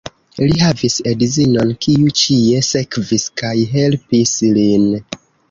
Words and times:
Li 0.43 0.53
havis 0.61 0.95
edzinon, 1.11 1.73
kiu 1.87 2.13
ĉie 2.21 2.65
sekvis 2.71 3.27
kaj 3.43 3.53
helpis 3.77 4.35
lin. 4.59 4.91